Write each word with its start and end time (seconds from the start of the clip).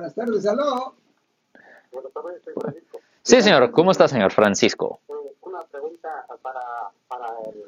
buenas 0.00 0.14
tardes, 0.14 0.46
aló. 0.46 0.94
Buenas 1.92 2.12
tardes, 2.14 2.42
soy 2.42 2.54
Francisco. 2.54 3.00
Sí, 3.22 3.42
señor. 3.42 3.70
¿Cómo 3.70 3.90
está, 3.90 4.08
señor 4.08 4.32
Francisco? 4.32 5.00
Eh, 5.08 5.36
una 5.42 5.60
pregunta 5.66 6.26
para, 6.40 6.90
para 7.06 7.26
el 7.50 7.64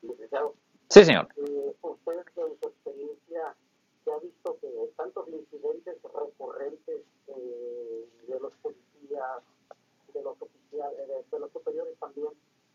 licenciado. 0.00 0.54
Sí, 0.88 1.04
señor. 1.04 1.28
Eh, 1.36 1.74
usted, 1.82 2.12
en 2.36 2.60
su 2.60 2.68
experiencia, 2.68 3.54
se 4.02 4.10
ha 4.10 4.18
visto 4.18 4.56
que 4.62 4.68
tantos 4.96 5.28
incidentes 5.28 5.96
recurrentes 6.02 7.02
eh, 7.26 8.08
de 8.28 8.40
los 8.40 8.52
policías, 8.62 9.42
de 10.14 10.22
los 10.22 10.40
oficiales, 10.40 11.30
de, 11.30 11.38
los 11.38 11.52
superiores 11.52 11.98
también, 11.98 12.30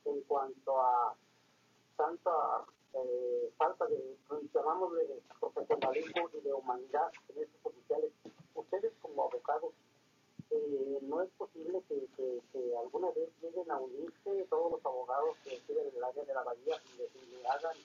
en 0.06 0.22
cuanto 0.22 0.80
a 0.80 1.16
tanta 1.98 2.32
eh, 2.94 3.52
falta 3.58 3.88
de, 3.88 4.18
llamámosle, 4.54 5.08
de 5.08 5.22
profesionalismo 5.40 6.30
y 6.34 6.42
de 6.42 6.54
humanidad 6.54 7.12
en 7.30 7.44
estos 7.44 7.60
oficiales. 7.66 8.12
Ustedes 8.74 8.94
como 9.04 9.26
abogados, 9.26 9.72
eh, 10.50 10.98
no 11.04 11.22
es 11.22 11.30
posible 11.38 11.80
que, 11.88 12.08
que, 12.18 12.42
que 12.52 12.76
alguna 12.76 13.12
vez 13.12 13.30
lleguen 13.40 13.70
a 13.70 13.78
unirse 13.78 14.48
todos 14.50 14.72
los 14.72 14.84
abogados 14.84 15.38
que 15.44 15.54
estén 15.54 15.78
en 15.78 15.96
el 15.96 16.04
área 16.04 16.24
de 16.24 16.34
la 16.34 16.42
bahía 16.42 16.82
y 16.96 16.98
le, 16.98 17.48
hagan 17.48 17.76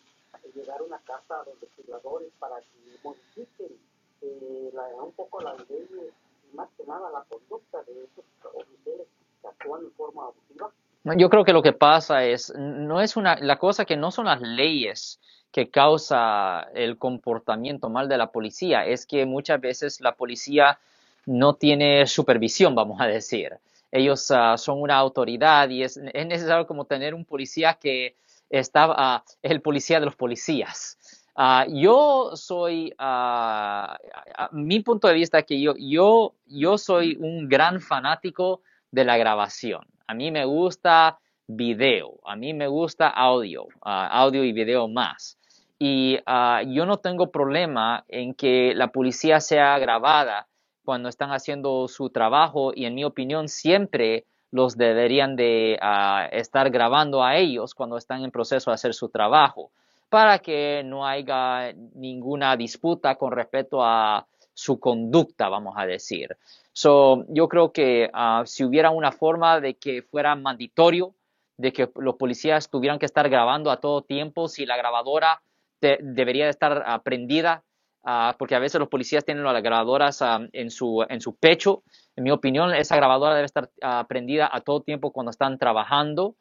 llegar 0.55 0.81
una 0.81 0.99
carta 1.01 1.43
a 1.43 1.45
los 1.45 1.61
legisladores 1.61 2.33
para 2.39 2.59
que 2.63 2.99
modifiquen 3.05 3.79
eh, 4.23 4.73
un 4.99 5.13
poco 5.13 5.43
las 5.43 5.59
leyes 5.69 6.15
y 6.51 6.57
más 6.57 6.71
que 6.79 6.85
nada 6.85 7.11
la 7.11 7.23
conducta 7.25 7.83
de 7.83 8.05
estos 8.05 8.25
oficiales 8.55 9.09
que 9.43 9.47
actúan 9.47 9.85
de 9.85 9.91
forma 9.91 10.25
abusiva. 10.25 10.73
Yo 11.05 11.31
creo 11.31 11.45
que 11.45 11.53
lo 11.53 11.63
que 11.63 11.73
pasa 11.73 12.25
es, 12.25 12.53
no 12.57 13.01
es 13.01 13.17
una, 13.17 13.37
la 13.37 13.57
cosa 13.57 13.85
que 13.85 13.97
no 13.97 14.11
son 14.11 14.27
las 14.27 14.41
leyes 14.41 15.21
que 15.51 15.71
causa 15.71 16.69
el 16.75 16.99
comportamiento 16.99 17.89
mal 17.89 18.09
de 18.09 18.19
la 18.19 18.31
policía, 18.31 18.85
es 18.85 19.07
que 19.07 19.25
muchas 19.25 19.61
veces 19.61 20.01
la 20.01 20.13
policía 20.13 20.79
no 21.25 21.55
tiene 21.55 22.07
supervisión, 22.07 22.75
vamos 22.75 23.01
a 23.01 23.07
decir. 23.07 23.57
Ellos 23.91 24.31
uh, 24.31 24.59
son 24.59 24.83
una 24.83 24.97
autoridad 24.97 25.69
y 25.71 25.83
es, 25.83 25.97
es, 25.97 26.27
necesario 26.27 26.67
como 26.67 26.85
tener 26.85 27.15
un 27.15 27.25
policía 27.25 27.75
que 27.75 28.17
está, 28.51 28.91
uh, 28.91 29.23
el 29.43 29.63
policía 29.63 30.01
de 30.01 30.07
los 30.07 30.17
policías. 30.17 30.99
Uh, 31.35 31.73
yo 31.73 32.33
soy, 32.35 32.93
mi 34.53 34.81
punto 34.81 35.09
de 35.09 35.15
vista 35.15 35.39
es 35.39 35.47
que 35.47 35.61
yo, 35.61 35.75
yo, 35.79 36.35
yo 36.47 36.77
soy 36.77 37.17
un 37.21 37.49
gran 37.49 37.81
fanático 37.81 38.61
de 38.91 39.05
la 39.05 39.17
grabación. 39.17 39.87
A 40.09 40.15
mí 40.15 40.31
me 40.31 40.47
gusta 40.47 41.19
video, 41.47 42.15
a 42.25 42.35
mí 42.35 42.55
me 42.55 42.67
gusta 42.67 43.09
audio, 43.09 43.65
uh, 43.65 44.09
audio 44.11 44.43
y 44.43 44.53
video 44.53 44.89
más. 44.89 45.39
Y 45.79 46.17
uh, 46.27 46.67
yo 46.67 46.87
no 46.87 46.97
tengo 46.97 47.31
problema 47.31 48.05
en 48.09 48.33
que 48.33 48.73
la 48.75 48.89
policía 48.89 49.39
sea 49.41 49.79
grabada 49.79 50.49
cuando 50.83 51.11
están 51.11 51.31
haciendo 51.31 51.87
su 51.89 52.09
trabajo 52.09 52.73
y 52.75 52.87
en 52.87 52.95
mi 52.95 53.05
opinión 53.05 53.49
siempre 53.49 54.25
los 54.51 54.79
deberían 54.79 55.37
de 55.37 55.79
uh, 55.83 56.35
estar 56.35 56.71
grabando 56.71 57.23
a 57.23 57.37
ellos 57.37 57.75
cuando 57.75 57.99
están 57.99 58.25
en 58.25 58.31
proceso 58.31 58.71
de 58.71 58.77
hacer 58.77 58.95
su 58.95 59.11
trabajo 59.11 59.71
para 60.09 60.39
que 60.39 60.81
no 60.87 61.07
haya 61.07 61.75
ninguna 61.95 62.57
disputa 62.57 63.17
con 63.17 63.33
respecto 63.33 63.85
a 63.85 64.27
su 64.59 64.81
conducta, 64.81 65.49
vamos 65.49 65.75
a 65.77 65.87
decir. 65.87 66.37
So, 66.73 67.25
yo 67.29 67.49
creo 67.49 67.73
que 67.73 68.11
uh, 68.13 68.45
si 68.45 68.65
hubiera 68.65 68.91
una 68.91 69.13
forma 69.13 69.61
de 69.61 69.75
que 69.75 70.03
fuera 70.03 70.35
mandatorio, 70.35 71.15
de 71.57 71.73
que 71.73 71.89
los 71.95 72.17
policías 72.17 72.69
tuvieran 72.69 72.99
que 72.99 73.07
estar 73.07 73.29
grabando 73.29 73.71
a 73.71 73.77
todo 73.77 74.03
tiempo, 74.03 74.49
si 74.49 74.67
la 74.67 74.77
grabadora 74.77 75.43
debería 75.81 76.49
estar 76.49 77.03
prendida, 77.05 77.63
uh, 78.03 78.37
porque 78.37 78.57
a 78.57 78.59
veces 78.59 78.81
los 78.81 78.89
policías 78.89 79.25
tienen 79.25 79.45
las 79.45 79.63
grabadoras 79.63 80.25
en, 80.53 80.71
su, 80.73 81.07
en 81.09 81.21
su 81.21 81.37
pecho. 81.37 81.85
En 82.17 82.25
mi 82.25 82.33
opinión, 82.33 82.75
esa 82.75 82.97
grabadora 82.97 83.37
debe 83.37 83.47
estar 83.47 83.71
prendida 84.09 84.51
a 84.53 84.61
todo 84.61 84.81
tiempo 84.81 85.13
cuando 85.13 85.31
están 85.31 85.57
trabajando. 85.57 86.35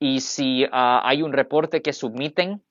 Y 0.00 0.22
si 0.22 0.66
hay 0.72 1.22
un 1.22 1.32
reporte 1.32 1.82
que 1.82 1.92
submiten, 1.92 2.62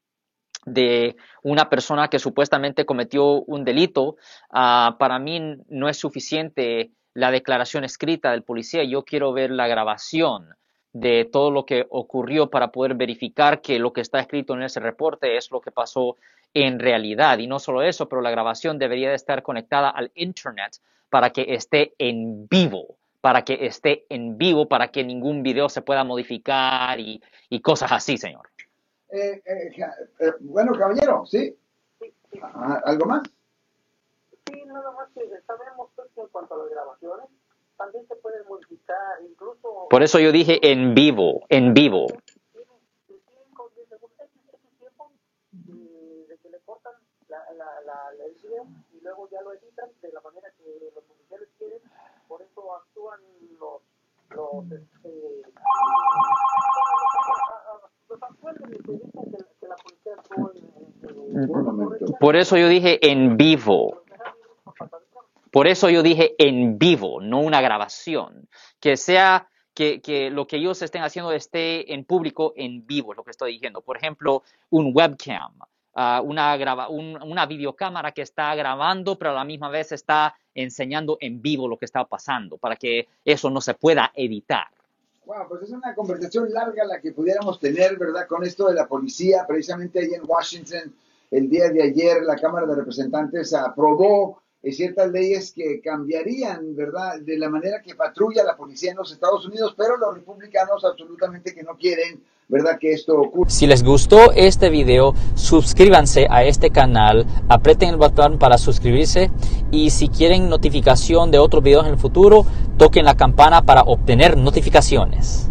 de 0.66 1.16
una 1.44 1.70
persona 1.70 2.09
que 2.09 2.20
supuestamente 2.20 2.86
cometió 2.86 3.42
un 3.42 3.64
delito, 3.64 4.18
uh, 4.52 4.97
para 4.97 5.20
mí 5.20 5.58
no 5.70 5.90
es 5.90 5.97
suficiente 5.97 6.92
la 7.14 7.31
declaración 7.31 7.84
escrita 7.84 8.31
del 8.31 8.44
policía. 8.44 8.84
Yo 8.84 9.03
quiero 9.03 9.34
ver 9.34 9.52
la 9.52 9.68
grabación 9.68 10.50
de 10.92 11.25
todo 11.25 11.52
lo 11.52 11.66
que 11.66 11.86
ocurrió 11.90 12.50
para 12.50 12.72
poder 12.72 12.96
verificar 12.96 13.62
que 13.62 13.80
lo 13.80 13.94
que 13.94 14.02
está 14.02 14.20
escrito 14.20 14.53
en 14.53 14.64
ese 14.64 14.80
reporte 14.80 15.38
es 15.38 15.52
lo 15.52 15.62
que 15.62 15.72
pasó 15.72 16.18
en 16.53 16.80
realidad. 16.80 17.38
Y 17.40 17.47
no 17.47 17.59
solo 17.59 17.84
eso, 17.84 18.09
pero 18.09 18.22
la 18.22 18.31
grabación 18.31 18.80
debería 18.80 19.09
de 19.09 19.16
estar 19.16 19.44
conectada 19.44 19.90
al 19.90 20.12
Internet 20.16 20.78
para 21.09 21.31
que 21.31 21.46
esté 21.50 21.94
en 21.97 22.47
vivo, 22.47 22.97
para 23.22 23.44
que 23.44 23.66
esté 23.66 24.06
en 24.09 24.38
vivo, 24.38 24.68
para 24.68 24.90
que 24.90 25.03
ningún 25.03 25.44
video 25.44 25.70
se 25.70 25.81
pueda 25.81 26.03
modificar 26.03 27.00
y 27.00 27.22
cosas 27.62 27.91
así, 27.91 28.18
señor. 28.18 28.50
Eh, 29.12 29.42
eh, 29.44 29.72
eh, 30.20 30.34
bueno, 30.42 30.74
caballero, 30.74 31.25
¿sí? 31.25 31.58
Sí, 32.00 32.14
sí. 32.31 32.40
¿Algo 32.84 33.06
más? 33.06 33.24
Sí, 34.46 34.64
nada 34.66 34.92
más 34.92 35.09
que 35.14 35.28
sabemos 35.47 35.90
pues, 35.96 36.09
que 36.14 36.22
en 36.22 36.28
cuanto 36.28 36.53
a 36.53 36.58
las 36.59 36.70
grabaciones, 36.70 37.25
también 37.75 38.08
se 38.08 38.16
pueden 38.18 38.46
modificar, 38.47 39.22
incluso... 39.28 39.88
Por 39.90 40.03
eso 40.03 40.20
yo 40.20 40.31
dije 40.31 40.59
en 40.72 40.94
vivo, 40.94 41.42
en 41.50 41.74
vivo. 41.74 42.06
Tienen 42.52 42.68
5, 43.08 43.72
10 43.75 43.90
segundos, 43.90 44.20
ese, 44.20 44.40
ese 44.56 44.68
tiempo 44.78 45.12
de, 45.52 46.28
de 46.28 46.38
que 46.38 46.50
le 46.50 46.59
cortan 46.59 46.94
la, 47.30 47.40
la, 47.53 47.81
la, 47.81 48.26
el 48.26 48.34
video 48.36 48.68
y 48.94 49.02
luego 49.02 49.28
ya 49.31 49.41
lo 49.41 49.53
editan 49.53 49.90
de 50.03 50.12
la 50.12 50.22
manera 50.22 50.52
que 50.58 50.91
los 50.94 51.03
oficiales 51.09 51.50
quieren, 51.58 51.80
por 52.28 52.44
eso 52.44 52.76
actúan 52.76 53.20
los... 53.59 53.81
los 54.30 54.72
este, 54.72 55.41
Por 62.20 62.36
eso 62.36 62.58
yo 62.58 62.68
dije 62.68 63.00
en 63.09 63.38
vivo. 63.38 64.03
Por 65.52 65.68
eso 65.68 65.90
yo 65.90 66.03
dije 66.03 66.36
en 66.38 66.78
vivo, 66.78 67.22
no 67.22 67.40
una 67.40 67.62
grabación. 67.62 68.47
Que 68.80 68.97
sea 68.97 69.47
que, 69.74 70.30
lo 70.31 70.46
que 70.46 70.58
ellos 70.58 70.81
estén 70.81 71.03
haciendo 71.03 71.31
esté 71.31 71.94
en 71.94 72.03
público 72.03 72.53
en 72.56 72.86
vivo, 72.86 73.14
es 73.14 73.18
lo 73.18 73.24
que 73.24 73.31
estoy 73.31 73.53
diciendo. 73.53 73.81
Por 73.81 73.97
ejemplo, 73.97 74.44
un 74.70 74.91
webcam, 74.94 75.53
uh, 75.96 76.22
una, 76.22 76.58
una 76.90 77.46
videocámara 77.46 78.12
que 78.12 78.22
está 78.22 78.53
grabando, 78.56 79.18
pero 79.18 79.31
a 79.31 79.36
la 79.36 79.46
misma 79.46 79.70
vez 79.70 79.91
está 79.91 80.36
enseñando 80.53 81.18
en 81.22 81.41
vivo 81.41 81.68
lo 81.68 81.78
que 81.78 81.86
está 81.86 82.03
pasando, 82.06 82.58
para 82.58 82.76
que 82.76 83.08
eso 83.24 83.50
no 83.50 83.62
se 83.62 83.74
pueda 83.74 84.12
editar. 84.14 84.68
Wow, 85.29 85.47
pues 85.47 85.62
es 85.62 85.69
una 85.69 85.94
conversación 85.94 86.51
larga 86.51 86.84
la 86.85 87.00
que 87.00 87.12
pudiéramos 87.12 87.59
tener, 87.59 88.00
¿verdad? 88.00 88.25
Con 88.28 88.44
esto 88.44 88.67
de 88.67 88.73
la 88.73 88.88
policía, 88.88 89.45
precisamente 89.47 90.00
ahí 90.00 90.12
en 90.16 90.23
Washington, 90.25 90.91
el 91.29 91.47
día 91.47 91.69
de 91.69 91.84
ayer 91.84 92.23
la 92.23 92.35
Cámara 92.35 92.66
de 92.66 92.73
Representantes 92.73 93.53
aprobó 93.53 94.41
ciertas 94.64 95.12
leyes 95.12 95.53
que 95.56 95.81
cambiarían, 95.81 96.75
¿verdad?, 96.75 97.20
de 97.22 97.38
la 97.38 97.50
manera 97.50 97.81
que 97.81 97.96
patrulla 97.96 98.44
la 98.44 98.58
policía 98.58 98.92
en 98.92 98.97
los 98.97 99.12
Estados 99.12 99.46
Unidos, 99.46 99.74
pero 99.78 99.97
los 99.97 100.14
republicanos 100.14 100.84
absolutamente 100.84 101.53
que 101.53 101.64
no 101.64 101.78
quieren, 101.78 102.22
¿verdad?, 102.50 102.78
que 102.78 102.92
esto 102.92 103.22
ocurra. 103.22 103.50
Si 103.50 103.68
les 103.68 103.84
gustó 103.84 104.31
este 104.34 104.70
video, 104.70 105.14
suscríbanse 105.36 106.28
a 106.30 106.44
este 106.44 106.72
canal, 106.72 107.25
aprieten 107.47 107.90
el 107.90 107.97
botón 107.97 108.38
para 108.38 108.58
suscribirse 108.58 109.31
y 109.72 109.92
si 109.92 110.09
quieren 110.09 110.50
notificación 110.50 111.31
de 111.31 111.40
otros 111.40 111.64
videos 111.64 111.86
en 111.86 111.94
el 111.94 112.00
futuro, 112.00 112.46
toquen 112.78 113.06
la 113.06 113.16
campana 113.16 113.62
para 113.62 113.84
obtener 113.84 114.36
notificaciones. 114.38 115.50